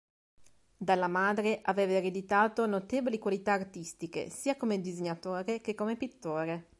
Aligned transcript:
Dalla 0.77 1.05
madre 1.07 1.59
aveva 1.61 1.91
ereditato 1.91 2.65
notevoli 2.65 3.19
qualità 3.19 3.51
artistiche, 3.51 4.31
sia 4.31 4.57
come 4.57 4.81
disegnatore 4.81 5.61
che 5.61 5.75
come 5.75 5.95
pittore. 5.95 6.69